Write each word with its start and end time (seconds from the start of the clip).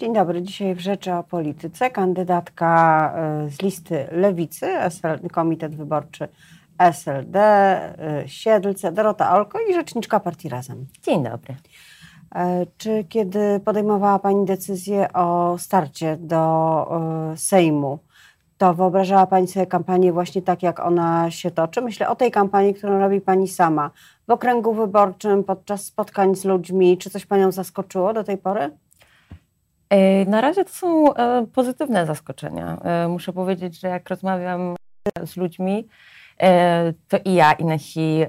Dzień 0.00 0.14
dobry. 0.14 0.42
Dzisiaj 0.42 0.74
w 0.74 0.80
Rzeczy 0.80 1.14
o 1.14 1.22
Polityce 1.22 1.90
kandydatka 1.90 3.14
y, 3.46 3.50
z 3.50 3.62
listy 3.62 4.06
Lewicy, 4.12 4.66
Komitet 5.32 5.76
Wyborczy 5.76 6.28
SLD, 6.78 7.38
y, 8.24 8.28
Siedlce, 8.28 8.92
Dorota 8.92 9.36
Olko 9.36 9.58
i 9.70 9.74
rzeczniczka 9.74 10.20
partii 10.20 10.48
Razem. 10.48 10.86
Dzień 11.02 11.24
dobry. 11.24 11.56
E, 12.34 12.66
czy 12.78 13.04
kiedy 13.08 13.60
podejmowała 13.64 14.18
Pani 14.18 14.46
decyzję 14.46 15.12
o 15.12 15.58
starcie 15.58 16.16
do 16.16 16.86
Sejmu, 17.36 17.98
to 18.58 18.74
wyobrażała 18.74 19.26
Pani 19.26 19.48
sobie 19.48 19.66
kampanię 19.66 20.12
właśnie 20.12 20.42
tak, 20.42 20.62
jak 20.62 20.80
ona 20.80 21.30
się 21.30 21.50
toczy? 21.50 21.80
Myślę 21.80 22.08
o 22.08 22.16
tej 22.16 22.30
kampanii, 22.30 22.74
którą 22.74 22.98
robi 22.98 23.20
Pani 23.20 23.48
sama 23.48 23.90
w 24.28 24.30
okręgu 24.30 24.74
wyborczym, 24.74 25.44
podczas 25.44 25.84
spotkań 25.84 26.34
z 26.34 26.44
ludźmi. 26.44 26.98
Czy 26.98 27.10
coś 27.10 27.26
Panią 27.26 27.52
zaskoczyło 27.52 28.12
do 28.12 28.24
tej 28.24 28.38
pory? 28.38 28.70
E, 29.90 30.24
na 30.24 30.40
razie 30.40 30.64
to 30.64 30.70
są 30.70 31.14
e, 31.14 31.46
pozytywne 31.46 32.06
zaskoczenia. 32.06 32.76
E, 32.84 33.08
muszę 33.08 33.32
powiedzieć, 33.32 33.80
że 33.80 33.88
jak 33.88 34.08
rozmawiam 34.08 34.76
z 35.24 35.36
ludźmi, 35.36 35.88
to 37.08 37.16
i 37.24 37.34
ja, 37.34 37.52
i 37.52 37.64
nasi 37.64 38.20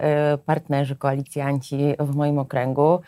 partnerzy, 0.46 0.96
koalicjanci 0.96 1.96
w 2.00 2.16
moim 2.16 2.40
okręgu, 2.40 3.02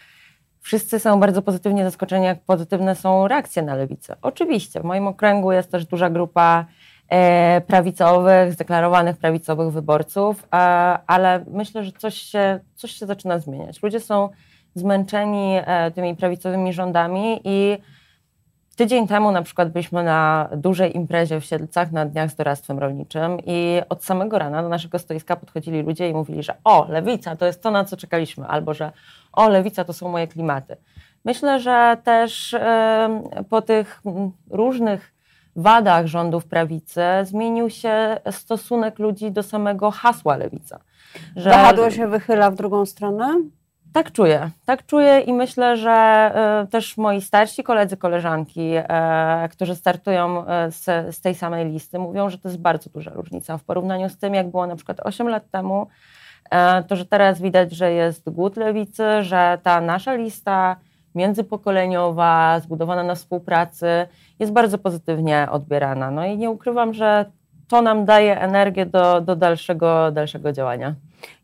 wszyscy 0.62 1.00
są 1.00 1.20
bardzo 1.20 1.42
pozytywnie 1.42 1.84
zaskoczeni, 1.84 2.26
jak 2.26 2.42
pozytywne 2.42 2.96
są 2.96 3.28
reakcje 3.28 3.62
na 3.62 3.76
lewicę. 3.76 4.16
Oczywiście, 4.22 4.80
w 4.80 4.84
moim 4.84 5.08
okręgu 5.08 5.52
jest 5.52 5.72
też 5.72 5.86
duża 5.86 6.10
grupa 6.10 6.66
prawicowych, 7.68 8.54
zdeklarowanych 8.54 9.18
prawicowych 9.18 9.72
wyborców, 9.72 10.48
ale 11.08 11.46
myślę, 11.48 11.84
że 11.84 11.92
coś 11.92 12.16
się, 12.16 12.60
coś 12.76 12.92
się 12.92 13.06
zaczyna 13.06 13.40
zmieniać. 13.40 13.84
Ludzie 13.84 14.00
są 14.00 14.30
zmęczeni 14.76 15.56
tymi 15.96 16.16
prawicowymi 16.16 16.74
rządami 16.74 17.42
i 17.44 17.78
Tydzień 18.76 19.08
temu 19.08 19.32
na 19.32 19.42
przykład 19.42 19.72
byliśmy 19.72 20.04
na 20.04 20.50
dużej 20.58 20.98
imprezie 20.98 21.40
w 21.40 21.46
Siedlcach 21.46 21.92
na 21.92 22.06
Dniach 22.06 22.32
z 22.32 22.36
Doradztwem 22.36 22.80
Rolniczym 22.80 23.38
i 23.46 23.82
od 23.90 24.04
samego 24.04 24.40
rana 24.40 24.62
do 24.64 24.70
naszego 24.70 25.00
stoiska 25.00 25.36
podchodzili 25.36 25.82
ludzie 25.82 26.10
i 26.10 26.14
mówili, 26.14 26.44
że 26.44 26.56
o, 26.64 26.86
lewica 26.90 27.36
to 27.36 27.46
jest 27.46 27.64
to, 27.64 27.72
na 27.72 27.86
co 27.86 27.98
czekaliśmy, 27.98 28.48
albo 28.48 28.74
że 28.74 28.92
o, 29.34 29.50
lewica 29.50 29.84
to 29.84 29.94
są 29.94 30.10
moje 30.10 30.28
klimaty. 30.28 30.78
Myślę, 31.26 31.60
że 31.60 31.98
też 32.04 32.56
po 33.50 33.62
tych 33.62 34.02
różnych 34.50 35.14
wadach 35.56 36.06
rządów 36.06 36.46
prawicy 36.46 37.02
zmienił 37.24 37.70
się 37.70 38.18
stosunek 38.32 39.00
ludzi 39.00 39.32
do 39.32 39.44
samego 39.44 39.92
hasła 39.92 40.38
lewica. 40.38 40.80
Że... 41.36 41.50
Się 41.92 42.08
wychyla 42.08 42.52
w 42.52 42.56
drugą 42.56 42.86
stronę? 42.86 43.42
Tak 43.94 44.12
czuję, 44.12 44.50
tak 44.66 44.86
czuję 44.86 45.20
i 45.20 45.34
myślę, 45.34 45.78
że 45.78 46.32
y, 46.64 46.68
też 46.68 46.98
moi 46.98 47.22
starsi 47.22 47.64
koledzy, 47.64 47.98
koleżanki, 47.98 48.78
y, 48.78 48.84
którzy 49.52 49.76
startują 49.76 50.48
e, 50.48 50.72
z, 50.72 51.16
z, 51.16 51.22
tej 51.22 51.36
samej 51.36 51.72
listy, 51.72 52.00
mówią, 52.00 52.30
że 52.30 52.38
to 52.38 52.50
jest 52.50 52.62
bardzo 52.62 52.90
duża 52.90 53.12
różnica 53.12 53.58
w 53.58 53.64
porównaniu 53.64 54.10
z 54.10 54.18
tym, 54.18 54.34
jak 54.34 54.52
było 54.52 54.68
na 54.68 54.76
przykład 54.76 55.00
8 55.04 55.28
lat 55.28 55.50
temu. 55.52 55.88
Y, 56.46 56.84
to, 56.88 56.96
że 56.96 57.06
teraz 57.06 57.42
widać, 57.42 57.72
że 57.72 57.92
jest 57.92 58.30
głód 58.30 58.58
lewicy, 58.58 59.04
że 59.24 59.58
ta 59.64 59.82
nasza 59.82 60.14
lista 60.14 60.76
międzypokoleniowa, 61.16 62.60
zbudowana 62.60 63.04
na 63.04 63.16
współpracy, 63.16 63.88
jest 64.40 64.52
bardzo 64.52 64.78
pozytywnie 64.78 65.48
odbierana. 65.52 66.12
No 66.12 66.26
i 66.26 66.38
nie 66.38 66.50
ukrywam, 66.50 66.94
że 66.94 67.26
to 67.68 67.82
nam 67.82 68.06
daje 68.06 68.42
energię 68.42 68.86
do, 68.86 69.22
do 69.22 69.36
dalszego, 69.36 70.12
dalszego 70.12 70.52
działania. 70.52 70.96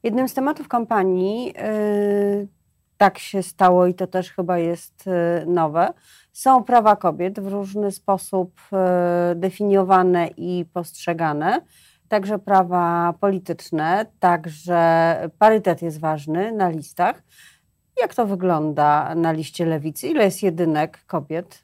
Jednym 0.04 0.30
z 0.30 0.34
tematów 0.34 0.68
kampanii, 0.68 1.46
yy, 1.46 2.48
tak 2.98 3.20
się 3.20 3.44
stało 3.44 3.88
i 3.88 3.94
to 3.94 4.08
też 4.08 4.32
chyba 4.32 4.58
jest 4.58 5.06
yy, 5.06 5.46
nowe, 5.46 5.94
są 6.34 6.64
prawa 6.64 6.96
kobiet 6.96 7.40
w 7.40 7.48
różny 7.48 7.92
sposób 7.92 8.60
yy, 8.72 9.36
definiowane 9.36 10.28
i 10.28 10.66
postrzegane. 10.74 11.62
Także 12.08 12.40
prawa 12.40 13.14
polityczne, 13.20 14.06
także 14.20 15.16
parytet 15.40 15.82
jest 15.82 16.00
ważny 16.00 16.52
na 16.52 16.70
listach. 16.70 17.24
Jak 18.02 18.16
to 18.16 18.26
wygląda 18.26 19.16
na 19.16 19.32
liście 19.32 19.66
lewicy? 19.66 20.08
Ile 20.08 20.24
jest 20.24 20.44
jedynek 20.44 21.06
kobiet? 21.06 21.64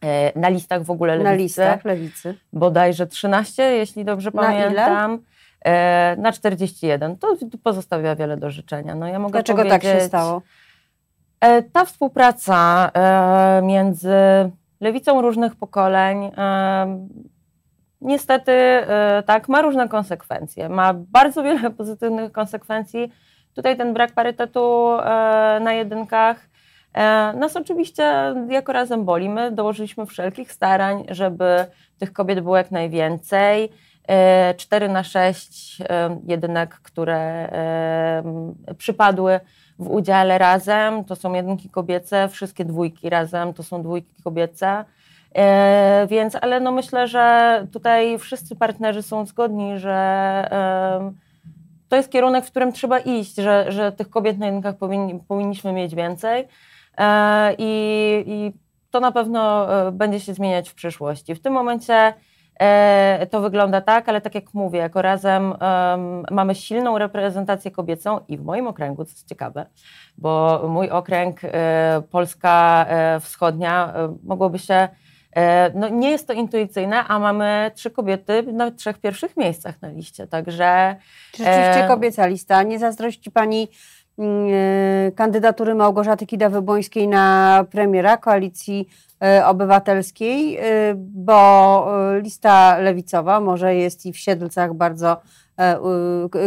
E, 0.00 0.38
na 0.38 0.48
listach 0.48 0.82
w 0.82 0.90
ogóle 0.90 1.16
lewicy. 1.16 1.30
Na 1.30 1.34
listach 1.34 1.84
lewicy. 1.84 2.34
Bodajże 2.52 3.06
13, 3.06 3.62
jeśli 3.62 4.04
dobrze 4.04 4.30
na 4.34 4.42
pamiętam. 4.42 5.12
Ile? 5.12 5.18
E, 5.64 6.16
na 6.18 6.32
41. 6.32 7.16
To 7.16 7.36
pozostawia 7.62 8.16
wiele 8.16 8.36
do 8.36 8.50
życzenia. 8.50 8.94
No, 8.94 9.06
ja 9.06 9.18
mogę 9.18 9.32
Dlaczego 9.32 9.64
tak 9.64 9.82
się 9.82 10.00
stało? 10.00 10.42
E, 11.40 11.62
ta 11.62 11.84
współpraca 11.84 12.90
e, 12.94 13.62
między 13.62 14.16
lewicą 14.80 15.22
różnych 15.22 15.56
pokoleń 15.56 16.30
niestety 18.00 18.52
tak 19.26 19.48
ma 19.48 19.62
różne 19.62 19.88
konsekwencje. 19.88 20.68
Ma 20.68 20.94
bardzo 20.94 21.42
wiele 21.42 21.70
pozytywnych 21.80 22.32
konsekwencji. 22.32 23.12
Tutaj 23.54 23.76
ten 23.76 23.94
brak 23.94 24.12
parytetu 24.12 24.96
na 25.60 25.72
jedynkach 25.72 26.48
nas 27.34 27.56
oczywiście 27.56 28.34
jako 28.48 28.72
razem 28.72 29.04
boli. 29.04 29.28
My 29.28 29.52
dołożyliśmy 29.52 30.06
wszelkich 30.06 30.52
starań, 30.52 31.04
żeby 31.08 31.64
tych 31.98 32.12
kobiet 32.12 32.40
było 32.40 32.56
jak 32.56 32.70
najwięcej. 32.70 33.70
4 34.56 34.88
na 34.88 35.04
6 35.04 35.78
jedynek, 36.26 36.74
które 36.74 37.52
przypadły 38.78 39.40
w 39.78 39.90
udziale 39.90 40.38
razem, 40.38 41.04
to 41.04 41.16
są 41.16 41.34
jedynki 41.34 41.70
kobiece, 41.70 42.28
wszystkie 42.28 42.64
dwójki 42.64 43.10
razem 43.10 43.54
to 43.54 43.62
są 43.62 43.82
dwójki 43.82 44.22
kobiece. 44.24 44.84
E, 45.34 46.06
więc, 46.10 46.36
ale 46.40 46.60
no 46.60 46.72
myślę, 46.72 47.08
że 47.08 47.66
tutaj 47.72 48.18
wszyscy 48.18 48.56
partnerzy 48.56 49.02
są 49.02 49.26
zgodni, 49.26 49.78
że 49.78 50.48
to 51.88 51.96
jest 51.96 52.10
kierunek, 52.10 52.44
w 52.44 52.50
którym 52.50 52.72
trzeba 52.72 52.98
iść, 52.98 53.34
że, 53.34 53.72
że 53.72 53.92
tych 53.92 54.10
kobiet 54.10 54.38
na 54.38 54.46
jedynkach 54.46 54.76
powinni, 54.76 55.20
powinniśmy 55.28 55.72
mieć 55.72 55.94
więcej. 55.94 56.48
E, 56.98 57.54
I, 57.58 58.24
I 58.26 58.52
to 58.90 59.00
na 59.00 59.12
pewno 59.12 59.72
e, 59.88 59.92
będzie 59.92 60.20
się 60.20 60.34
zmieniać 60.34 60.68
w 60.68 60.74
przyszłości. 60.74 61.34
W 61.34 61.42
tym 61.42 61.52
momencie 61.52 61.94
E, 61.94 62.12
to 63.30 63.40
wygląda 63.40 63.80
tak, 63.80 64.08
ale 64.08 64.20
tak 64.20 64.34
jak 64.34 64.54
mówię, 64.54 64.78
jako 64.78 65.02
razem 65.02 65.50
um, 65.50 66.24
mamy 66.30 66.54
silną 66.54 66.98
reprezentację 66.98 67.70
kobiecą 67.70 68.20
i 68.28 68.38
w 68.38 68.44
moim 68.44 68.66
okręgu, 68.66 69.04
co 69.04 69.10
jest 69.10 69.28
ciekawe, 69.28 69.66
bo 70.18 70.62
mój 70.68 70.90
okręg 70.90 71.40
e, 71.44 72.02
Polska 72.10 72.86
e, 72.88 73.20
Wschodnia 73.20 73.92
e, 73.94 74.16
mogłoby 74.24 74.58
się 74.58 74.88
e, 75.36 75.70
no 75.74 75.88
nie 75.88 76.10
jest 76.10 76.26
to 76.26 76.32
intuicyjne, 76.32 77.04
a 77.04 77.18
mamy 77.18 77.70
trzy 77.74 77.90
kobiety 77.90 78.42
na 78.42 78.70
trzech 78.70 78.98
pierwszych 78.98 79.36
miejscach 79.36 79.82
na 79.82 79.88
liście, 79.88 80.26
także... 80.26 80.96
Rzeczywiście 81.30 81.84
kobieca 81.88 82.26
lista. 82.26 82.62
Nie 82.62 82.78
zazdrości 82.78 83.30
Pani 83.30 83.68
kandydatury 85.14 85.74
Małgorzaty 85.74 86.26
Kida-Wybońskiej 86.26 87.08
na 87.08 87.64
premiera 87.70 88.16
koalicji 88.16 88.88
E, 89.24 89.46
obywatelskiej, 89.46 90.56
e, 90.56 90.62
bo 90.96 92.12
e, 92.16 92.20
lista 92.20 92.78
lewicowa 92.78 93.40
może 93.40 93.74
jest 93.74 94.06
i 94.06 94.12
w 94.12 94.18
Siedlcach 94.18 94.74
bardzo 94.74 95.20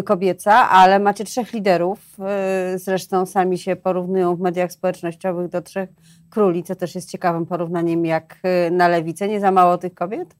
kobieca, 0.05 0.69
ale 0.69 0.99
macie 0.99 1.23
trzech 1.23 1.53
liderów, 1.53 1.99
zresztą 2.75 3.25
sami 3.25 3.57
się 3.57 3.75
porównują 3.75 4.35
w 4.35 4.39
mediach 4.39 4.71
społecznościowych 4.71 5.49
do 5.49 5.61
trzech 5.61 5.89
króli, 6.29 6.63
co 6.63 6.75
też 6.75 6.95
jest 6.95 7.11
ciekawym 7.11 7.45
porównaniem 7.45 8.05
jak 8.05 8.39
na 8.71 8.87
lewicę. 8.87 9.27
Nie 9.27 9.39
za 9.39 9.51
mało 9.51 9.77
tych 9.77 9.93
kobiet? 9.93 10.35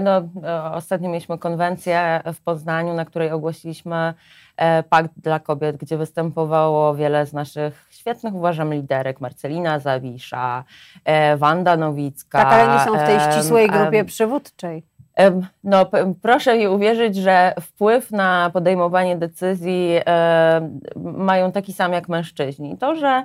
No, 0.00 0.28
ostatnio 0.74 1.08
mieliśmy 1.08 1.38
konwencję 1.38 2.20
w 2.34 2.40
Poznaniu, 2.40 2.94
na 2.94 3.04
której 3.04 3.30
ogłosiliśmy 3.30 4.14
Pakt 4.88 5.10
dla 5.16 5.40
Kobiet, 5.40 5.76
gdzie 5.76 5.96
występowało 5.96 6.94
wiele 6.94 7.26
z 7.26 7.32
naszych 7.32 7.86
świetnych, 7.90 8.34
uważam, 8.34 8.74
liderek. 8.74 9.20
Marcelina 9.20 9.78
Zawisza, 9.78 10.64
e, 11.04 11.36
Wanda 11.36 11.76
Nowicka. 11.76 12.42
Tak, 12.42 12.52
ale 12.52 12.74
nie 12.74 12.84
są 12.84 13.04
w 13.04 13.06
tej 13.06 13.32
ścisłej 13.32 13.68
grupie 13.68 14.04
przywódczej. 14.04 14.82
No, 15.64 15.86
proszę 16.22 16.58
mi 16.58 16.68
uwierzyć, 16.68 17.16
że 17.16 17.54
wpływ 17.60 18.10
na 18.10 18.50
podejmowanie 18.52 19.16
decyzji 19.16 20.00
mają 20.96 21.52
taki 21.52 21.72
sam 21.72 21.92
jak 21.92 22.08
mężczyźni. 22.08 22.78
To, 22.78 22.96
że 22.96 23.24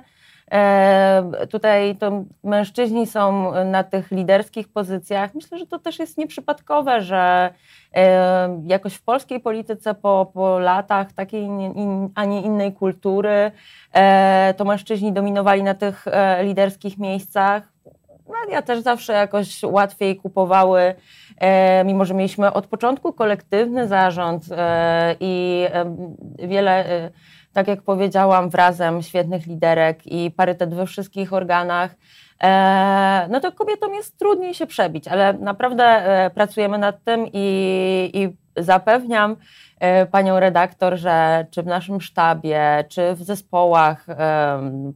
tutaj 1.50 1.96
to 1.96 2.24
mężczyźni 2.44 3.06
są 3.06 3.52
na 3.64 3.84
tych 3.84 4.10
liderskich 4.10 4.68
pozycjach, 4.68 5.34
myślę, 5.34 5.58
że 5.58 5.66
to 5.66 5.78
też 5.78 5.98
jest 5.98 6.18
nieprzypadkowe, 6.18 7.00
że 7.02 7.50
jakoś 8.66 8.94
w 8.94 9.02
polskiej 9.02 9.40
polityce 9.40 9.94
po, 9.94 10.30
po 10.34 10.58
latach 10.58 11.12
takiej, 11.12 11.48
a 12.14 12.24
nie 12.24 12.42
innej 12.42 12.72
kultury, 12.72 13.52
e, 13.92 14.54
to 14.56 14.64
mężczyźni 14.64 15.12
dominowali 15.12 15.62
na 15.62 15.74
tych 15.74 16.08
e, 16.08 16.44
liderskich 16.44 16.98
miejscach. 16.98 17.62
Media 18.42 18.62
też 18.62 18.80
zawsze 18.80 19.12
jakoś 19.12 19.62
łatwiej 19.62 20.16
kupowały, 20.16 20.94
e, 21.38 21.84
mimo 21.84 22.04
że 22.04 22.14
mieliśmy 22.14 22.52
od 22.52 22.66
początku 22.66 23.12
kolektywny 23.12 23.88
zarząd 23.88 24.44
i 25.20 25.66
wiele, 26.38 26.84
tak 27.58 27.68
jak 27.68 27.82
powiedziałam, 27.82 28.50
wrazem 28.50 29.02
świetnych 29.02 29.46
liderek 29.46 30.06
i 30.06 30.30
parytet 30.30 30.74
we 30.74 30.86
wszystkich 30.86 31.32
organach 31.32 31.94
no 33.30 33.40
to 33.40 33.52
kobietom 33.52 33.94
jest 33.94 34.18
trudniej 34.18 34.54
się 34.54 34.66
przebić, 34.66 35.08
ale 35.08 35.32
naprawdę 35.32 36.30
pracujemy 36.34 36.78
nad 36.78 37.04
tym 37.04 37.26
i, 37.32 38.10
i 38.14 38.36
zapewniam, 38.62 39.36
E, 39.80 40.06
panią 40.06 40.40
redaktor, 40.40 40.96
że 40.96 41.46
czy 41.50 41.62
w 41.62 41.66
naszym 41.66 42.00
sztabie, 42.00 42.84
czy 42.88 43.14
w 43.14 43.22
zespołach 43.22 44.06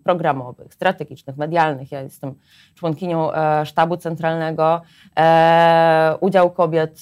programowych, 0.05 0.75
strategicznych, 0.75 1.37
medialnych, 1.37 1.93
ja 1.93 2.01
jestem 2.01 2.35
członkinią 2.75 3.33
e, 3.33 3.67
sztabu 3.67 3.97
centralnego, 3.97 4.83
e, 5.19 6.17
udział 6.21 6.51
kobiet 6.51 7.01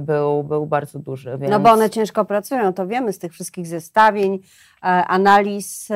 był, 0.00 0.44
był 0.44 0.66
bardzo 0.66 0.98
duży. 0.98 1.38
Więc... 1.38 1.50
No 1.50 1.60
bo 1.60 1.70
one 1.70 1.90
ciężko 1.90 2.24
pracują, 2.24 2.72
to 2.72 2.86
wiemy 2.86 3.12
z 3.12 3.18
tych 3.18 3.32
wszystkich 3.32 3.66
zestawień, 3.66 4.38
analiz 4.82 5.88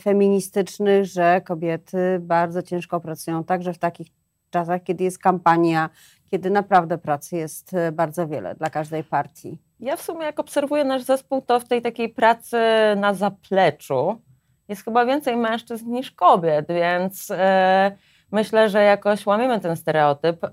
feministycznych, 0.00 1.04
że 1.04 1.40
kobiety 1.40 2.18
bardzo 2.20 2.62
ciężko 2.62 3.00
pracują, 3.00 3.44
także 3.44 3.72
w 3.72 3.78
takich 3.78 4.06
czasach, 4.50 4.82
kiedy 4.82 5.04
jest 5.04 5.18
kampania, 5.18 5.90
kiedy 6.30 6.50
naprawdę 6.50 6.98
pracy 6.98 7.36
jest 7.36 7.76
bardzo 7.92 8.28
wiele 8.28 8.54
dla 8.54 8.70
każdej 8.70 9.04
partii. 9.04 9.58
Ja 9.80 9.96
w 9.96 10.02
sumie 10.02 10.26
jak 10.26 10.40
obserwuję 10.40 10.84
nasz 10.84 11.02
zespół, 11.02 11.42
to 11.42 11.60
w 11.60 11.64
tej 11.64 11.82
takiej 11.82 12.08
pracy 12.08 12.56
na 12.96 13.14
zapleczu 13.14 14.20
jest 14.68 14.84
chyba 14.84 15.06
więcej 15.06 15.36
mężczyzn 15.36 15.90
niż 15.90 16.10
kobiet, 16.10 16.66
więc 16.68 17.30
e, 17.30 17.92
myślę, 18.32 18.68
że 18.68 18.82
jakoś 18.82 19.26
łamiemy 19.26 19.60
ten 19.60 19.76
stereotyp. 19.76 20.44
E, 20.44 20.48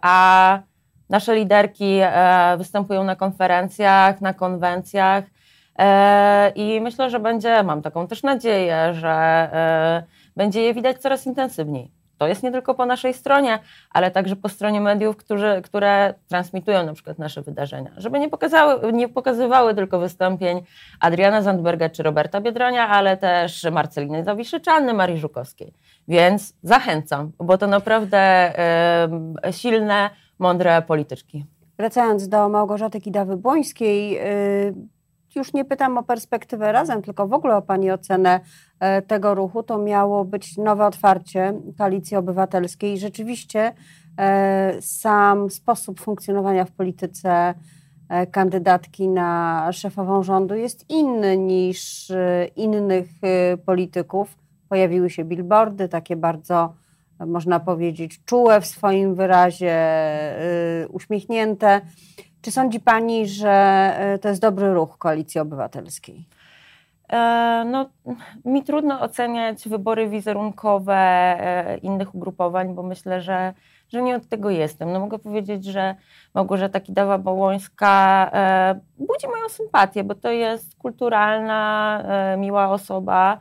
a 0.00 0.58
nasze 1.10 1.34
liderki 1.34 1.98
e, 2.02 2.56
występują 2.58 3.04
na 3.04 3.16
konferencjach, 3.16 4.20
na 4.20 4.34
konwencjach 4.34 5.24
i 6.54 6.80
myślę, 6.80 7.10
że 7.10 7.20
będzie, 7.20 7.62
mam 7.62 7.82
taką 7.82 8.06
też 8.06 8.22
nadzieję, 8.22 8.94
że 8.94 9.50
będzie 10.36 10.62
je 10.62 10.74
widać 10.74 10.98
coraz 10.98 11.26
intensywniej. 11.26 11.90
To 12.18 12.28
jest 12.28 12.42
nie 12.42 12.52
tylko 12.52 12.74
po 12.74 12.86
naszej 12.86 13.14
stronie, 13.14 13.58
ale 13.90 14.10
także 14.10 14.36
po 14.36 14.48
stronie 14.48 14.80
mediów, 14.80 15.16
którzy, 15.16 15.62
które 15.64 16.14
transmitują 16.28 16.86
na 16.86 16.92
przykład 16.92 17.18
nasze 17.18 17.42
wydarzenia. 17.42 17.90
Żeby 17.96 18.18
nie, 18.18 18.28
pokazały, 18.28 18.92
nie 18.92 19.08
pokazywały 19.08 19.74
tylko 19.74 19.98
wystąpień 19.98 20.62
Adriana 21.00 21.42
Zandberga 21.42 21.88
czy 21.88 22.02
Roberta 22.02 22.40
Biedronia, 22.40 22.88
ale 22.88 23.16
też 23.16 23.66
Marceliny 23.72 24.24
Zawiszyczanny, 24.24 24.94
Marii 24.94 25.18
Żukowskiej. 25.18 25.72
Więc 26.08 26.54
zachęcam, 26.62 27.32
bo 27.38 27.58
to 27.58 27.66
naprawdę 27.66 28.52
silne, 29.50 30.10
mądre 30.38 30.82
polityczki. 30.82 31.44
Wracając 31.78 32.28
do 32.28 32.48
Małgorzaty 32.48 33.00
Kidawy-Błońskiej, 33.00 34.16
y, 34.16 34.95
już 35.36 35.52
nie 35.52 35.64
pytam 35.64 35.98
o 35.98 36.02
perspektywę 36.02 36.72
razem, 36.72 37.02
tylko 37.02 37.28
w 37.28 37.32
ogóle 37.32 37.56
o 37.56 37.62
Pani 37.62 37.90
ocenę 37.90 38.40
e, 38.80 39.02
tego 39.02 39.34
ruchu. 39.34 39.62
To 39.62 39.78
miało 39.78 40.24
być 40.24 40.56
nowe 40.56 40.86
otwarcie 40.86 41.54
Koalicji 41.78 42.16
Obywatelskiej. 42.16 42.98
Rzeczywiście 42.98 43.72
e, 44.18 44.76
sam 44.80 45.50
sposób 45.50 46.00
funkcjonowania 46.00 46.64
w 46.64 46.70
polityce 46.70 47.54
e, 48.08 48.26
kandydatki 48.26 49.08
na 49.08 49.68
szefową 49.72 50.22
rządu 50.22 50.54
jest 50.54 50.90
inny 50.90 51.36
niż 51.36 52.12
innych 52.56 53.08
polityków. 53.66 54.38
Pojawiły 54.68 55.10
się 55.10 55.24
billboardy, 55.24 55.88
takie 55.88 56.16
bardzo, 56.16 56.74
można 57.18 57.60
powiedzieć, 57.60 58.24
czułe 58.24 58.60
w 58.60 58.66
swoim 58.66 59.14
wyrazie, 59.14 59.76
uśmiechnięte. 60.88 61.80
Czy 62.46 62.52
sądzi 62.52 62.80
Pani, 62.80 63.28
że 63.28 63.50
e, 63.98 64.18
to 64.18 64.28
jest 64.28 64.40
dobry 64.40 64.74
ruch 64.74 64.98
Koalicji 64.98 65.40
Obywatelskiej? 65.40 66.28
E, 67.12 67.64
no, 67.66 67.90
mi 68.44 68.62
trudno 68.62 69.00
oceniać 69.00 69.68
wybory 69.68 70.08
wizerunkowe 70.08 70.94
e, 70.94 71.78
innych 71.78 72.14
ugrupowań, 72.14 72.74
bo 72.74 72.82
myślę, 72.82 73.20
że, 73.20 73.54
że 73.88 74.02
nie 74.02 74.16
od 74.16 74.28
tego 74.28 74.50
jestem. 74.50 74.92
No, 74.92 75.00
mogę 75.00 75.18
powiedzieć, 75.18 75.64
że 75.64 75.94
Małgorzata 76.34 76.80
Kidawa-Bołońska 76.80 78.30
budzi 78.98 79.26
moją 79.26 79.48
sympatię, 79.48 80.04
bo 80.04 80.14
to 80.14 80.30
jest 80.30 80.76
kulturalna, 80.76 82.02
miła 82.38 82.70
osoba, 82.70 83.38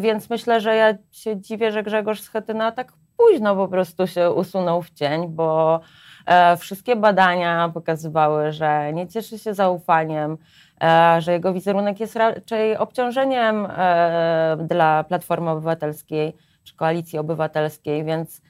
więc 0.00 0.30
myślę, 0.30 0.60
że 0.60 0.76
ja 0.76 0.94
się 1.10 1.40
dziwię, 1.40 1.72
że 1.72 1.82
Grzegorz 1.82 2.20
Schetyna 2.20 2.72
tak 2.72 2.92
późno 3.16 3.56
po 3.56 3.68
prostu 3.68 4.06
się 4.06 4.30
usunął 4.30 4.82
w 4.82 4.90
cień, 4.90 5.28
bo 5.28 5.80
E, 6.26 6.56
wszystkie 6.56 6.96
badania 6.96 7.70
pokazywały, 7.74 8.52
że 8.52 8.92
nie 8.92 9.08
cieszy 9.08 9.38
się 9.38 9.54
zaufaniem, 9.54 10.38
e, 10.82 11.20
że 11.20 11.32
jego 11.32 11.52
wizerunek 11.52 12.00
jest 12.00 12.16
raczej 12.16 12.76
obciążeniem 12.76 13.66
e, 13.70 14.56
dla 14.68 15.04
Platformy 15.04 15.50
Obywatelskiej 15.50 16.36
czy 16.64 16.76
Koalicji 16.76 17.18
Obywatelskiej, 17.18 18.04
więc 18.04 18.42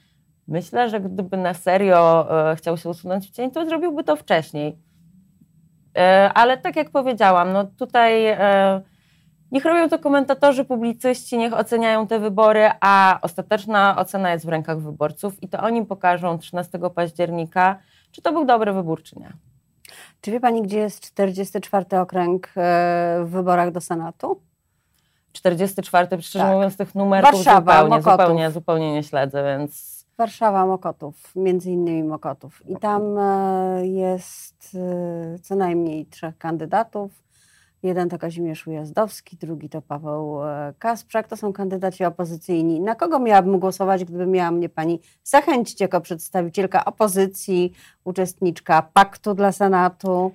myślę, 0.47 0.89
że 0.89 0.99
gdyby 0.99 1.37
na 1.37 1.53
serio 1.53 2.27
chciał 2.55 2.77
się 2.77 2.89
usunąć 2.89 3.27
w 3.27 3.31
cień, 3.31 3.51
to 3.51 3.65
zrobiłby 3.65 4.03
to 4.03 4.15
wcześniej. 4.15 4.77
Ale 6.33 6.57
tak 6.57 6.75
jak 6.75 6.89
powiedziałam, 6.89 7.53
no 7.53 7.63
tutaj 7.63 8.37
Niech 9.53 9.65
robią 9.65 9.89
to 9.89 9.99
komentatorzy, 9.99 10.65
publicyści, 10.65 11.37
niech 11.37 11.53
oceniają 11.53 12.07
te 12.07 12.19
wybory, 12.19 12.69
a 12.81 13.19
ostateczna 13.21 13.95
ocena 13.97 14.31
jest 14.31 14.45
w 14.45 14.49
rękach 14.49 14.81
wyborców 14.81 15.43
i 15.43 15.49
to 15.49 15.59
oni 15.59 15.85
pokażą 15.85 16.37
13 16.37 16.79
października, 16.95 17.79
czy 18.11 18.21
to 18.21 18.31
był 18.31 18.45
dobry 18.45 18.73
wybór, 18.73 19.03
czy 19.03 19.19
nie. 19.19 19.33
Czy 20.21 20.31
wie 20.31 20.39
Pani, 20.39 20.61
gdzie 20.61 20.79
jest 20.79 20.99
44 20.99 21.99
okręg 21.99 22.47
e, 22.47 22.51
w 23.23 23.29
wyborach 23.29 23.71
do 23.71 23.81
Senatu? 23.81 24.41
44, 25.31 26.21
szczerze 26.21 26.45
tak. 26.45 26.53
mówiąc, 26.53 26.77
tych 26.77 26.95
numerów 26.95 27.31
Warszawa, 27.31 27.83
zupełnie, 27.83 28.01
zupełnie, 28.01 28.51
zupełnie 28.51 28.93
nie 28.93 29.03
śledzę, 29.03 29.43
więc... 29.43 30.03
Warszawa, 30.17 30.65
Mokotów, 30.65 31.31
między 31.35 31.71
innymi 31.71 32.03
Mokotów. 32.03 32.69
I 32.69 32.75
tam 32.75 33.17
e, 33.17 33.87
jest 33.87 34.77
e, 35.35 35.39
co 35.39 35.55
najmniej 35.55 36.05
trzech 36.05 36.37
kandydatów. 36.37 37.22
Jeden 37.83 38.09
to 38.09 38.17
Kazimierz 38.17 38.67
Ujazdowski, 38.67 39.37
drugi 39.37 39.69
to 39.69 39.81
Paweł 39.81 40.43
e, 40.43 40.73
Kasprzak. 40.79 41.27
To 41.27 41.37
są 41.37 41.53
kandydaci 41.53 42.05
opozycyjni. 42.05 42.81
Na 42.81 42.95
kogo 42.95 43.19
miałabym 43.19 43.59
głosować, 43.59 44.05
gdyby 44.05 44.25
miała 44.25 44.51
mnie 44.51 44.69
pani 44.69 44.99
zachęcić 45.23 45.81
jako 45.81 46.01
przedstawicielka 46.01 46.85
opozycji, 46.85 47.73
uczestniczka 48.03 48.81
paktu 48.93 49.33
dla 49.33 49.51
Senatu? 49.51 50.31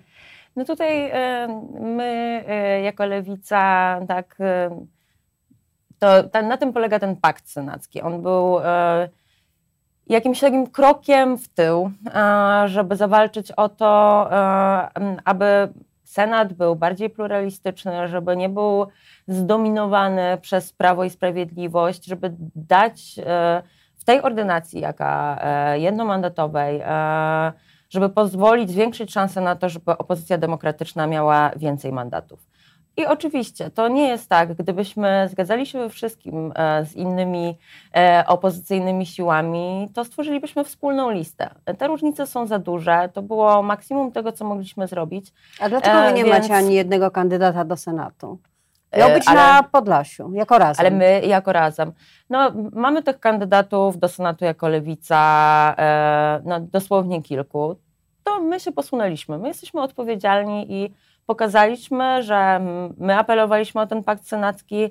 No 0.56 0.65
tutaj 0.65 1.11
e, 1.12 1.49
my 1.81 2.45
e, 2.49 2.81
jako 2.81 3.06
lewica, 3.06 4.01
tak, 4.09 4.39
to 5.99 6.43
na 6.43 6.56
tym 6.56 6.73
polega 6.73 6.99
ten 6.99 7.17
pakt 7.17 7.49
senacki. 7.49 8.03
On 8.03 8.23
był 8.23 8.56
jakimś 10.06 10.41
takim 10.41 10.67
krokiem 10.67 11.39
w 11.39 11.49
tył, 11.49 11.91
żeby 12.67 12.96
zawalczyć 12.96 13.53
o 13.53 13.69
to, 13.69 14.31
aby 15.25 15.69
Senat 16.08 16.53
był 16.53 16.77
bardziej 16.77 17.10
pluralistyczny, 17.10 18.08
żeby 18.08 18.36
nie 18.36 18.48
był 18.48 18.86
zdominowany 19.27 20.38
przez 20.41 20.72
Prawo 20.72 21.05
i 21.05 21.10
Sprawiedliwość, 21.10 22.05
żeby 22.05 22.34
dać 22.56 23.19
e, 23.19 23.62
w 23.96 24.05
tej 24.05 24.22
ordynacji, 24.22 24.81
jaka 24.81 25.38
e, 25.41 25.79
jednomandatowej, 25.79 26.81
e, 26.84 27.53
żeby 27.91 28.08
pozwolić 28.08 28.70
zwiększyć 28.70 29.12
szanse 29.12 29.41
na 29.41 29.56
to, 29.56 29.69
żeby 29.69 29.98
opozycja 29.98 30.38
demokratyczna 30.38 31.06
miała 31.06 31.50
więcej 31.56 31.93
mandatów. 31.93 32.46
I 32.98 33.06
oczywiście 33.06 33.70
to 33.70 33.88
nie 33.88 34.08
jest 34.08 34.28
tak, 34.28 34.55
gdybyśmy 34.55 35.28
zgadzali 35.31 35.67
się 35.67 35.78
we 35.78 35.88
wszystkim 35.88 36.52
e, 36.55 36.84
z 36.86 36.96
innymi 36.96 37.58
e, 37.96 38.24
opozycyjnymi 38.26 39.06
siłami, 39.06 39.88
to 39.94 40.05
stworzylibyśmy 40.05 40.64
wspólną 40.64 41.10
listę. 41.10 41.50
Te 41.78 41.86
różnice 41.86 42.26
są 42.26 42.46
za 42.46 42.58
duże, 42.58 43.08
to 43.12 43.22
było 43.22 43.62
maksimum 43.62 44.12
tego, 44.12 44.32
co 44.32 44.44
mogliśmy 44.44 44.86
zrobić. 44.86 45.32
A 45.60 45.69
dlaczego 45.69 46.02
wy 46.02 46.12
nie 46.12 46.24
Więc... 46.24 46.38
macie 46.38 46.56
ani 46.56 46.74
jednego 46.74 47.10
kandydata 47.10 47.64
do 47.64 47.76
Senatu? 47.76 48.38
Miał 48.96 49.10
być 49.10 49.24
ale, 49.26 49.40
na 49.40 49.62
Podlasiu, 49.62 50.32
jako 50.32 50.58
razem. 50.58 50.86
Ale 50.86 50.96
my 50.96 51.20
jako 51.26 51.52
razem. 51.52 51.93
No, 52.31 52.52
mamy 52.72 53.02
tych 53.02 53.20
kandydatów 53.20 53.98
do 53.98 54.08
Senatu 54.08 54.44
jako 54.44 54.69
lewica, 54.69 55.74
e, 55.78 56.40
no, 56.44 56.60
dosłownie 56.60 57.22
kilku. 57.22 57.76
To 58.24 58.40
my 58.40 58.60
się 58.60 58.72
posunęliśmy. 58.72 59.38
My 59.38 59.48
jesteśmy 59.48 59.82
odpowiedzialni 59.82 60.72
i 60.72 60.94
pokazaliśmy, 61.29 62.23
że 62.23 62.61
my 62.99 63.19
apelowaliśmy 63.19 63.81
o 63.81 63.87
ten 63.87 64.05
pakt 64.05 64.27
senacki 64.27 64.91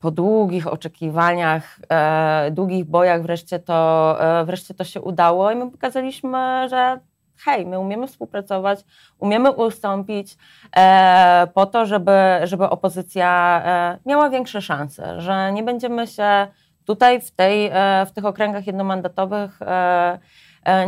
po 0.00 0.10
długich 0.10 0.66
oczekiwaniach, 0.72 1.80
e, 1.88 2.50
długich 2.50 2.84
bojach 2.84 3.22
wreszcie 3.22 3.58
to, 3.58 4.16
e, 4.40 4.44
wreszcie 4.44 4.74
to 4.74 4.84
się 4.84 5.00
udało 5.00 5.50
i 5.50 5.56
my 5.56 5.70
pokazaliśmy, 5.70 6.66
że 6.70 7.00
hej, 7.44 7.66
my 7.66 7.78
umiemy 7.78 8.06
współpracować, 8.06 8.84
umiemy 9.18 9.50
ustąpić 9.50 10.36
e, 10.76 11.48
po 11.54 11.66
to, 11.66 11.86
żeby, 11.86 12.12
żeby 12.44 12.64
opozycja 12.64 13.62
e, 13.64 13.98
miała 14.08 14.30
większe 14.30 14.62
szanse, 14.62 15.20
że 15.20 15.52
nie 15.52 15.62
będziemy 15.62 16.06
się 16.06 16.46
tutaj 16.84 17.20
w, 17.20 17.30
tej, 17.30 17.70
e, 17.72 18.06
w 18.06 18.12
tych 18.12 18.24
okręgach 18.24 18.66
jednomandatowych 18.66 19.62
e, 19.62 20.18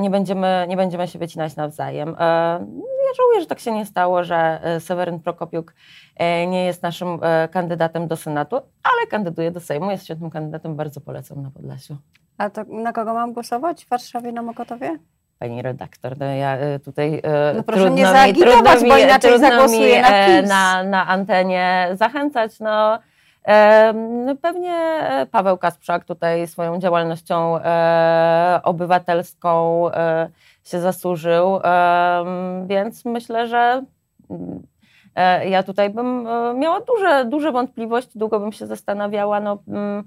nie 0.00 0.11
będziemy, 0.11 0.66
nie 0.68 0.76
będziemy 0.76 1.08
się 1.08 1.18
wycinać 1.18 1.56
nawzajem. 1.56 2.16
Ja 3.08 3.14
żałuję, 3.16 3.40
że 3.40 3.46
tak 3.46 3.60
się 3.60 3.72
nie 3.72 3.86
stało, 3.86 4.24
że 4.24 4.60
Seweryn 4.80 5.20
Prokopiuk 5.20 5.74
nie 6.48 6.64
jest 6.64 6.82
naszym 6.82 7.18
kandydatem 7.50 8.08
do 8.08 8.16
Senatu, 8.16 8.56
ale 8.82 9.06
kandyduje 9.10 9.50
do 9.50 9.60
Sejmu, 9.60 9.90
jest 9.90 10.04
świetnym 10.04 10.30
kandydatem, 10.30 10.76
bardzo 10.76 11.00
polecam 11.00 11.42
na 11.42 11.50
Podlasiu. 11.50 11.96
A 12.38 12.50
to 12.50 12.64
na 12.64 12.92
kogo 12.92 13.14
mam 13.14 13.32
głosować 13.32 13.84
w 13.84 13.88
Warszawie 13.88 14.32
na 14.32 14.42
Mokotowie? 14.42 14.98
Pani 15.38 15.62
redaktor, 15.62 16.18
no 16.18 16.26
ja 16.26 16.58
tutaj 16.84 17.22
no 17.56 17.62
proszę 17.62 17.90
nie 17.90 18.06
zaagitować, 18.06 18.80
bo 18.88 18.98
inaczej 18.98 19.38
zagłosuję 19.38 19.96
mi, 19.96 20.02
na, 20.02 20.82
na 20.82 20.84
na 20.84 21.06
antenie 21.06 21.88
zachęcać. 21.92 22.60
No, 22.60 22.98
no 24.26 24.36
pewnie 24.36 24.74
e, 24.74 25.26
Paweł 25.30 25.58
Kasprzak 25.58 26.04
tutaj 26.04 26.46
swoją 26.46 26.78
działalnością 26.78 27.58
e, 27.58 28.60
obywatelską 28.62 29.90
e, 29.90 30.30
się 30.68 30.80
zasłużył, 30.80 31.60
więc 32.66 33.04
myślę, 33.04 33.48
że 33.48 33.84
mm, 34.30 34.62
ja 35.48 35.62
tutaj 35.62 35.90
bym 35.90 36.28
miała 36.58 36.80
duże, 36.80 37.25
duże 37.25 37.52
wątpliwości, 37.52 38.18
długo 38.18 38.40
bym 38.40 38.52
się 38.52 38.66
zastanawiała. 38.66 39.40
No, 39.40 39.58
mm, 39.68 40.04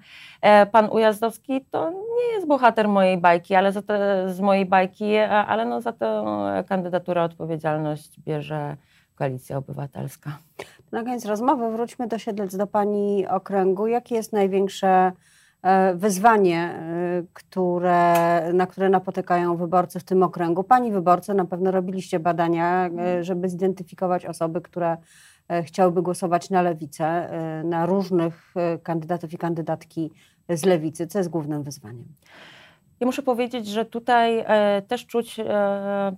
pan 0.71 0.89
Ujazdowski 0.91 1.65
to 1.71 1.89
nie 1.91 2.33
jest 2.33 2.47
bohater 2.47 2.87
mojej 2.87 3.17
bajki, 3.17 3.55
ale 3.55 3.71
za 3.71 3.81
te, 3.81 4.25
z 4.29 4.39
mojej 4.39 4.65
bajki, 4.65 5.17
ale 5.17 5.65
no 5.65 5.81
za 5.81 5.91
tę 5.93 6.23
kandydaturę 6.67 7.23
odpowiedzialność 7.23 8.19
bierze 8.19 8.77
Koalicja 9.15 9.57
Obywatelska. 9.57 10.37
Na 10.91 11.03
koniec 11.03 11.25
rozmowy 11.25 11.71
wróćmy 11.71 12.07
do 12.07 12.17
Siedlec, 12.17 12.55
do 12.55 12.67
Pani 12.67 13.27
okręgu. 13.27 13.87
Jakie 13.87 14.15
jest 14.15 14.33
największe 14.33 14.87
e, 14.87 15.11
wyzwanie, 15.95 16.59
e, 16.59 17.23
które, 17.33 18.13
na 18.53 18.67
które 18.67 18.89
napotykają 18.89 19.57
wyborcy 19.57 19.99
w 19.99 20.03
tym 20.03 20.23
okręgu? 20.23 20.63
Pani 20.63 20.91
wyborcy 20.91 21.33
na 21.33 21.45
pewno 21.45 21.71
robiliście 21.71 22.19
badania, 22.19 22.89
e, 22.99 23.23
żeby 23.23 23.49
zidentyfikować 23.49 24.25
osoby, 24.25 24.61
które 24.61 24.97
chciałyby 25.63 26.01
głosować 26.01 26.49
na 26.49 26.61
lewicę, 26.61 27.29
na 27.63 27.85
różnych 27.85 28.53
kandydatów 28.83 29.33
i 29.33 29.37
kandydatki 29.37 30.11
z 30.49 30.65
lewicy. 30.65 31.07
Co 31.07 31.17
jest 31.17 31.29
głównym 31.29 31.63
wyzwaniem? 31.63 32.05
Ja 33.01 33.05
muszę 33.07 33.21
powiedzieć, 33.21 33.67
że 33.67 33.85
tutaj 33.85 34.39
e, 34.39 34.81
też 34.81 35.05
czuć 35.05 35.39
e, 35.39 35.45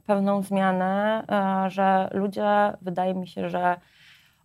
pewną 0.05 0.43
zmianę, 0.43 1.23
e, 1.65 1.69
że 1.69 2.09
ludzie, 2.13 2.73
wydaje 2.81 3.13
mi 3.13 3.27
się, 3.27 3.49
że 3.49 3.75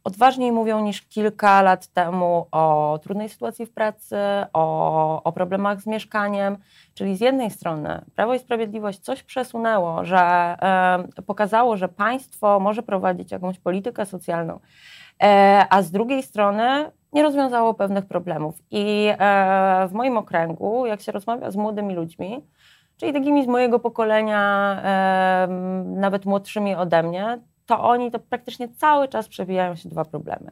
odważniej 0.09 0.53
mówią 0.53 0.81
niż 0.81 1.03
kilka 1.03 1.63
lat 1.63 1.87
temu 1.87 2.47
o 2.53 2.99
trudnej 3.03 3.29
sytuacji 3.29 3.67
w 3.67 3.73
pracy, 3.73 4.17
o, 4.53 5.23
o 5.23 5.33
problemach 5.33 5.81
z 5.81 5.87
mieszkaniem. 5.87 6.57
Czyli 6.95 7.17
z 7.17 7.21
jednej 7.21 7.51
strony 7.51 8.05
Prawo 8.17 8.35
i 8.35 8.39
Sprawiedliwość 8.39 8.99
coś 8.99 9.23
przesunęło, 9.23 10.05
że 10.05 10.57
pokazało, 11.27 11.77
że 11.77 11.89
państwo 11.89 12.61
może 12.61 12.83
prowadzić 12.83 13.33
jakąś 13.33 13.59
politykę 13.59 14.07
socjalną, 14.07 14.61
e, 15.23 15.67
a 15.71 15.83
z 15.83 15.91
drugiej 15.91 16.23
strony 16.23 16.91
nie 17.13 17.23
rozwiązało 17.23 17.75
pewnych 17.75 18.07
problemów. 18.07 18.55
I 18.71 19.09
e, 19.19 19.89
w 19.89 19.93
moim 19.93 20.17
okręgu, 20.17 20.87
jak 20.87 21.01
się 21.01 21.13
rozmawia 21.13 21.51
z 21.51 21.57
młodymi 21.57 21.95
ludźmi, 21.95 22.45
czyli 22.97 23.13
takimi 23.13 23.45
z 23.45 23.47
mojego 23.47 23.79
pokolenia, 23.79 24.77
nawet 25.85 26.27
młodszymi 26.27 26.75
ode 26.75 27.03
mnie, 27.03 27.39
to 27.69 27.81
oni 27.81 28.11
to 28.11 28.19
praktycznie 28.19 28.69
cały 28.69 29.09
czas 29.09 29.29
przewijają 29.29 29.77
się 29.77 29.89
dwa 29.89 30.05
problemy. 30.05 30.51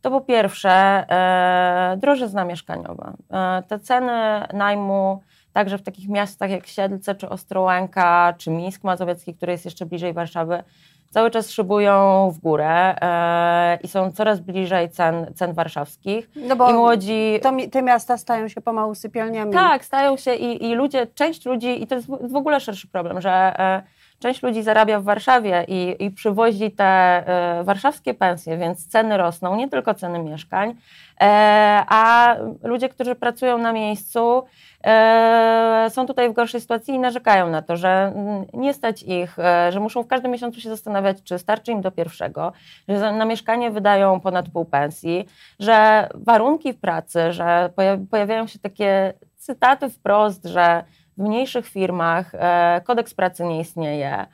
To 0.00 0.10
po 0.10 0.20
pierwsze 0.20 0.70
e, 0.70 1.96
drożyzna 1.96 2.44
mieszkaniowa. 2.44 3.12
E, 3.30 3.62
te 3.62 3.78
ceny 3.78 4.46
najmu 4.52 5.22
także 5.52 5.78
w 5.78 5.82
takich 5.82 6.08
miastach 6.08 6.50
jak 6.50 6.66
Siedlce, 6.66 7.14
czy 7.14 7.28
Ostrołęka, 7.28 8.34
czy 8.38 8.50
Mińsk 8.50 8.84
Mazowiecki, 8.84 9.34
który 9.34 9.52
jest 9.52 9.64
jeszcze 9.64 9.86
bliżej 9.86 10.12
Warszawy, 10.12 10.62
cały 11.10 11.30
czas 11.30 11.50
szybują 11.50 12.30
w 12.30 12.38
górę 12.38 12.94
e, 13.00 13.78
i 13.82 13.88
są 13.88 14.12
coraz 14.12 14.40
bliżej 14.40 14.90
cen, 14.90 15.26
cen 15.34 15.52
warszawskich. 15.52 16.30
No 16.36 16.56
bo 16.56 16.70
I 16.70 16.74
młodzi... 16.74 17.40
To, 17.42 17.52
te 17.72 17.82
miasta 17.82 18.16
stają 18.16 18.48
się 18.48 18.60
pomału 18.60 18.94
sypialniami. 18.94 19.52
Tak, 19.52 19.84
stają 19.84 20.16
się 20.16 20.34
i, 20.34 20.64
i 20.64 20.74
ludzie, 20.74 21.06
część 21.14 21.46
ludzi, 21.46 21.82
i 21.82 21.86
to 21.86 21.94
jest 21.94 22.08
w 22.08 22.36
ogóle 22.36 22.60
szerszy 22.60 22.88
problem, 22.88 23.20
że 23.20 23.30
e, 23.58 23.82
część 24.18 24.42
ludzi 24.42 24.62
zarabia 24.62 25.00
w 25.00 25.04
Warszawie 25.04 25.64
i, 25.68 25.96
i 25.98 26.10
przywozi 26.10 26.70
te 26.70 26.84
e, 26.84 27.64
warszawskie 27.64 28.14
pensje, 28.14 28.58
więc 28.58 28.86
ceny 28.86 29.16
rosną, 29.16 29.56
nie 29.56 29.68
tylko 29.68 29.94
ceny 29.94 30.18
mieszkań, 30.18 30.74
e, 31.20 31.84
a 31.88 32.34
ludzie, 32.62 32.88
którzy 32.88 33.14
pracują 33.14 33.58
na 33.58 33.72
miejscu, 33.72 34.42
e, 34.84 35.86
są 35.90 36.06
tutaj 36.06 36.30
w 36.30 36.32
gorszej 36.32 36.60
sytuacji 36.60 36.94
i 36.94 36.98
narzekają 36.98 37.50
na 37.50 37.62
to, 37.62 37.76
że 37.76 38.12
nie 38.54 38.74
stać 38.74 39.02
ich, 39.02 39.38
e, 39.38 39.72
że 39.72 39.80
muszą 39.80 40.02
w 40.02 40.06
każdym 40.06 40.30
miesiącu 40.30 40.60
się 40.60 40.68
zastanawiać, 40.68 40.97
czy 41.24 41.38
starczy 41.38 41.72
im 41.72 41.80
do 41.80 41.90
pierwszego, 41.90 42.52
że 42.88 43.12
na 43.12 43.24
mieszkanie 43.24 43.70
wydają 43.70 44.20
ponad 44.20 44.48
pół 44.48 44.64
pensji, 44.64 45.28
że 45.58 46.08
warunki 46.14 46.74
pracy, 46.74 47.32
że 47.32 47.70
pojawiają 48.10 48.46
się 48.46 48.58
takie 48.58 49.14
cytaty 49.36 49.90
wprost, 49.90 50.44
że 50.44 50.84
w 51.18 51.22
mniejszych 51.22 51.66
firmach 51.66 52.34
e, 52.34 52.80
kodeks 52.84 53.14
pracy 53.14 53.44
nie 53.44 53.60
istnieje. 53.60 54.26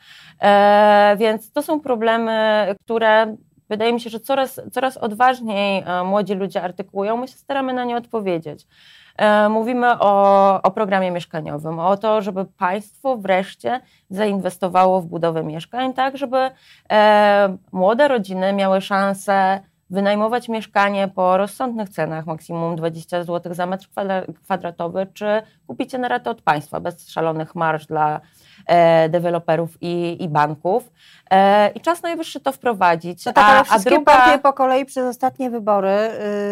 E, 0.42 1.16
więc 1.18 1.52
to 1.52 1.62
są 1.62 1.80
problemy, 1.80 2.66
które 2.84 3.36
wydaje 3.68 3.92
mi 3.92 4.00
się, 4.00 4.10
że 4.10 4.20
coraz, 4.20 4.60
coraz 4.72 4.96
odważniej 4.96 5.82
e, 5.86 6.04
młodzi 6.04 6.34
ludzie 6.34 6.62
artykułują. 6.62 7.16
My 7.16 7.28
się 7.28 7.34
staramy 7.34 7.72
na 7.72 7.84
nie 7.84 7.96
odpowiedzieć. 7.96 8.66
Mówimy 9.50 9.98
o, 10.00 10.62
o 10.62 10.70
programie 10.70 11.10
mieszkaniowym, 11.10 11.78
o 11.78 11.96
to, 11.96 12.22
żeby 12.22 12.44
państwo 12.44 13.16
wreszcie 13.16 13.80
zainwestowało 14.10 15.00
w 15.00 15.06
budowę 15.06 15.44
mieszkań, 15.44 15.94
tak 15.94 16.16
żeby 16.16 16.50
młode 17.72 18.08
rodziny 18.08 18.52
miały 18.52 18.80
szansę 18.80 19.60
wynajmować 19.90 20.48
mieszkanie 20.48 21.08
po 21.08 21.36
rozsądnych 21.36 21.88
cenach, 21.88 22.26
maksimum 22.26 22.76
20 22.76 23.24
zł 23.24 23.54
za 23.54 23.66
metr 23.66 23.88
kwadratowy, 24.42 25.06
czy 25.14 25.42
kupić 25.66 25.92
je 25.92 25.98
na 25.98 26.08
ratę 26.08 26.30
od 26.30 26.42
państwa, 26.42 26.80
bez 26.80 27.08
szalonych 27.08 27.54
marsz 27.54 27.86
dla 27.86 28.20
e, 28.66 29.08
deweloperów 29.08 29.78
i, 29.80 30.16
i 30.20 30.28
banków. 30.28 30.92
E, 31.30 31.70
I 31.70 31.80
czas 31.80 32.02
najwyższy 32.02 32.40
to 32.40 32.52
wprowadzić. 32.52 33.26
No 33.26 33.32
tak, 33.32 33.44
ale 33.44 33.58
a, 33.58 33.74
a 33.74 33.78
druga... 33.78 34.12
partie 34.12 34.38
po 34.38 34.52
kolei 34.52 34.84
przez 34.84 35.04
ostatnie 35.04 35.50
wybory, 35.50 36.10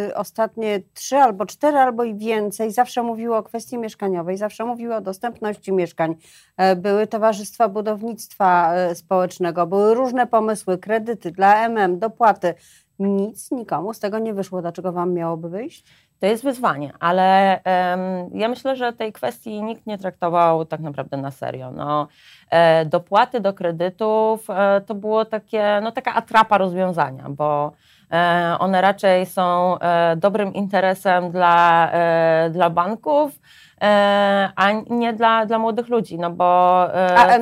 y, 0.09 0.15
ostatnie 0.15 0.81
trzy 0.95 1.17
albo 1.17 1.47
cztery 1.47 1.79
albo 1.79 2.05
i 2.05 2.15
więcej, 2.15 2.73
zawsze 2.73 3.03
mówiły 3.03 3.37
o 3.37 3.43
kwestii 3.43 3.79
mieszkaniowej, 3.79 4.37
zawsze 4.37 4.65
mówiły 4.65 4.95
o 4.95 5.01
dostępności 5.01 5.73
mieszkań. 5.73 6.15
E, 6.57 6.77
były 6.77 7.07
towarzystwa 7.07 7.69
budownictwa 7.69 8.75
e, 8.75 8.95
społecznego, 8.95 9.67
były 9.67 9.95
różne 9.95 10.27
pomysły, 10.27 10.79
kredyty 10.79 11.31
dla 11.31 11.69
MM, 11.69 11.99
dopłaty 11.99 12.55
nic 12.99 13.51
nikomu 13.51 13.93
z 13.95 13.99
tego 13.99 14.19
nie 14.19 14.35
wyszło. 14.35 14.61
Dlaczego 14.61 14.93
Wam 14.93 15.13
miałoby 15.13 15.49
wyjść? 15.49 15.85
To 16.21 16.27
jest 16.27 16.45
wyzwanie, 16.45 16.93
ale 17.01 17.61
um, 17.65 18.41
ja 18.41 18.49
myślę, 18.49 18.77
że 18.77 18.93
tej 18.93 19.13
kwestii 19.13 19.63
nikt 19.63 19.87
nie 19.87 19.99
traktował 19.99 20.65
tak 20.65 20.81
naprawdę 20.81 21.17
na 21.17 21.31
serio. 21.31 21.71
No, 21.71 22.09
e, 22.51 22.85
dopłaty 22.85 23.41
do 23.41 23.53
kredytów 23.53 24.51
e, 24.51 24.81
to 24.87 24.95
było 24.95 25.25
takie, 25.25 25.81
no, 25.83 25.93
taka 25.93 26.15
atrapa 26.15 26.59
rozwiązania, 26.59 27.25
bo 27.29 27.73
e, 28.13 28.57
one 28.59 28.81
raczej 28.81 29.27
są 29.27 29.79
e, 29.79 30.17
dobrym 30.17 30.55
interesem 30.55 31.31
dla, 31.31 31.91
e, 31.93 32.51
dla 32.51 32.71
banków, 32.71 33.31
e, 33.81 34.51
a 34.57 34.73
nie 34.91 35.13
dla, 35.13 35.47
dla 35.47 35.59
młodych 35.59 35.89
ludzi. 35.89 36.19
No 36.19 36.31
bo 36.31 36.87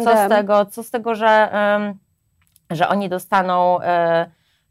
co 0.05 0.17
z, 0.17 0.29
tego, 0.29 0.67
co 0.67 0.83
z 0.83 0.91
tego, 0.91 1.15
że, 1.15 1.49
że 2.71 2.89
oni 2.89 3.09
dostaną 3.09 3.79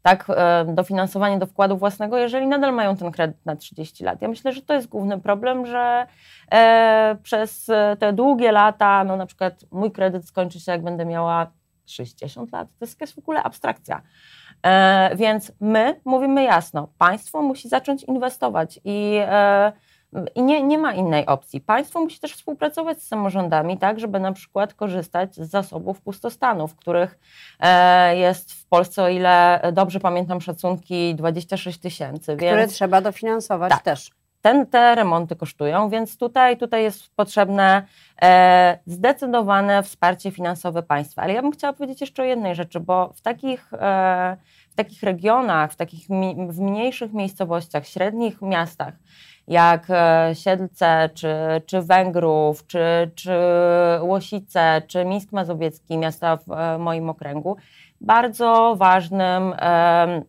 tak, 0.02 0.26
e, 0.28 0.64
dofinansowanie 0.64 1.38
do 1.38 1.46
wkładu 1.46 1.76
własnego, 1.76 2.18
jeżeli 2.18 2.46
nadal 2.46 2.74
mają 2.74 2.96
ten 2.96 3.10
kredyt 3.12 3.46
na 3.46 3.56
30 3.56 4.04
lat. 4.04 4.22
Ja 4.22 4.28
myślę, 4.28 4.52
że 4.52 4.62
to 4.62 4.74
jest 4.74 4.88
główny 4.88 5.20
problem, 5.20 5.66
że 5.66 6.06
e, 6.52 7.16
przez 7.22 7.70
te 7.98 8.12
długie 8.12 8.52
lata, 8.52 9.04
no 9.04 9.16
na 9.16 9.26
przykład 9.26 9.64
mój 9.70 9.90
kredyt 9.90 10.26
skończy 10.26 10.60
się, 10.60 10.72
jak 10.72 10.82
będę 10.82 11.04
miała 11.04 11.46
60 11.86 12.52
lat. 12.52 12.68
To 12.68 12.84
jest 12.84 13.00
jakaś 13.00 13.14
w 13.14 13.18
ogóle 13.18 13.42
abstrakcja. 13.42 14.02
E, 14.62 15.16
więc 15.16 15.52
my 15.60 16.00
mówimy 16.04 16.42
jasno, 16.42 16.88
państwo 16.98 17.42
musi 17.42 17.68
zacząć 17.68 18.02
inwestować 18.02 18.80
i 18.84 19.16
e, 19.20 19.72
i 20.34 20.42
nie, 20.42 20.62
nie 20.62 20.78
ma 20.78 20.92
innej 20.92 21.26
opcji. 21.26 21.60
Państwo 21.60 22.00
musi 22.00 22.20
też 22.20 22.32
współpracować 22.32 23.02
z 23.02 23.08
samorządami, 23.08 23.78
tak, 23.78 24.00
żeby 24.00 24.20
na 24.20 24.32
przykład 24.32 24.74
korzystać 24.74 25.34
z 25.34 25.50
zasobów 25.50 26.00
pustostanów, 26.00 26.76
których 26.76 27.18
e, 27.60 28.16
jest 28.16 28.52
w 28.52 28.66
Polsce, 28.66 29.02
o 29.02 29.08
ile 29.08 29.60
dobrze 29.72 30.00
pamiętam 30.00 30.40
szacunki, 30.40 31.14
26 31.14 31.78
tysięcy. 31.78 32.36
Które 32.36 32.56
więc... 32.56 32.72
trzeba 32.72 33.00
dofinansować 33.00 33.70
tak. 33.70 33.82
też. 33.82 34.10
Ten, 34.42 34.66
te 34.66 34.94
remonty 34.94 35.36
kosztują, 35.36 35.88
więc 35.88 36.18
tutaj, 36.18 36.56
tutaj 36.56 36.82
jest 36.82 37.14
potrzebne 37.16 37.82
e, 38.22 38.78
zdecydowane 38.86 39.82
wsparcie 39.82 40.30
finansowe 40.30 40.82
państwa. 40.82 41.22
Ale 41.22 41.32
ja 41.32 41.42
bym 41.42 41.52
chciała 41.52 41.72
powiedzieć 41.72 42.00
jeszcze 42.00 42.22
o 42.22 42.26
jednej 42.26 42.54
rzeczy, 42.54 42.80
bo 42.80 43.12
w 43.14 43.20
takich, 43.20 43.74
e, 43.74 44.36
w 44.70 44.74
takich 44.74 45.02
regionach, 45.02 45.72
w 45.72 45.76
takich 45.76 46.08
mi, 46.08 46.36
w 46.48 46.60
mniejszych 46.60 47.12
miejscowościach, 47.12 47.86
średnich 47.86 48.42
miastach, 48.42 48.94
jak 49.50 49.86
e, 49.90 50.30
Siedlce, 50.34 51.10
czy, 51.14 51.34
czy 51.66 51.82
Węgrów, 51.82 52.66
czy, 52.66 53.10
czy 53.14 53.32
Łosice, 54.00 54.82
czy 54.86 55.04
Mińsk 55.04 55.32
Mazowiecki, 55.32 55.98
miasta 55.98 56.36
w 56.36 56.52
e, 56.52 56.78
moim 56.78 57.10
okręgu, 57.10 57.56
bardzo 58.00 58.76
ważnym 58.76 59.54
e, 59.58 60.22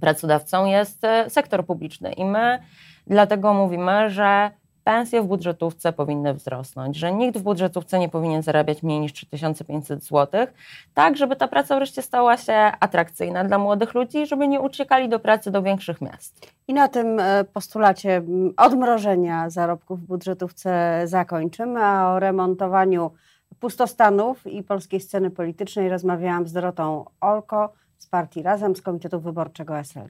pracodawcą 0.00 0.66
jest 0.66 1.02
sektor 1.28 1.66
publiczny. 1.66 2.12
I 2.12 2.24
my 2.24 2.58
dlatego 3.06 3.54
mówimy, 3.54 4.10
że 4.10 4.50
pensje 4.90 5.22
w 5.22 5.26
budżetówce 5.26 5.92
powinny 5.92 6.34
wzrosnąć, 6.34 6.96
że 6.96 7.12
nikt 7.12 7.38
w 7.38 7.42
budżetówce 7.42 7.98
nie 7.98 8.08
powinien 8.08 8.42
zarabiać 8.42 8.82
mniej 8.82 9.00
niż 9.00 9.12
3500 9.12 10.04
zł, 10.04 10.46
tak 10.94 11.16
żeby 11.16 11.36
ta 11.36 11.48
praca 11.48 11.76
wreszcie 11.76 12.02
stała 12.02 12.36
się 12.36 12.52
atrakcyjna 12.80 13.44
dla 13.44 13.58
młodych 13.58 13.94
ludzi, 13.94 14.26
żeby 14.26 14.48
nie 14.48 14.60
uciekali 14.60 15.08
do 15.08 15.18
pracy 15.18 15.50
do 15.50 15.62
większych 15.62 16.00
miast. 16.00 16.52
I 16.68 16.74
na 16.74 16.88
tym 16.88 17.20
e, 17.20 17.44
postulacie 17.44 18.22
odmrożenia 18.56 19.50
zarobków 19.50 20.00
w 20.00 20.06
budżetówce 20.06 21.02
zakończymy, 21.04 21.80
a 21.84 22.12
o 22.12 22.20
remontowaniu 22.20 23.10
pustostanów 23.60 24.46
i 24.46 24.62
polskiej 24.62 25.00
sceny 25.00 25.30
politycznej 25.30 25.88
rozmawiałam 25.88 26.46
z 26.46 26.52
Dorotą 26.52 27.04
Olko 27.20 27.72
z 27.98 28.06
partii 28.06 28.42
Razem 28.42 28.76
z 28.76 28.82
Komitetu 28.82 29.20
Wyborczego 29.20 29.78
SLD. 29.78 30.08